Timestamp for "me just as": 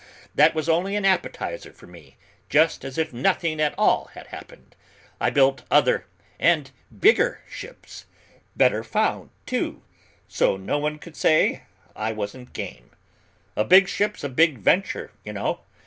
1.85-2.97